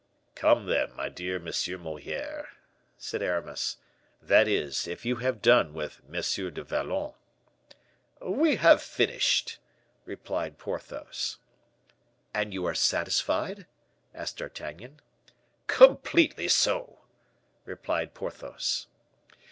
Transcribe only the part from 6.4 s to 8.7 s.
du Vallon." "We